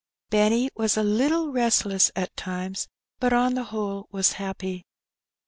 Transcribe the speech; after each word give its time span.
Benny 0.31 0.71
was 0.75 0.97
a 0.97 1.03
little 1.03 1.51
restless 1.51 2.09
at 2.15 2.35
times, 2.35 2.87
but 3.19 3.33
on 3.33 3.53
the 3.53 3.65
whole 3.65 4.07
was 4.11 4.31
happy. 4.31 4.83